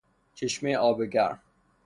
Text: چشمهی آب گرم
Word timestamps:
چشمهی 0.33 0.75
آب 0.75 1.03
گرم 1.05 1.39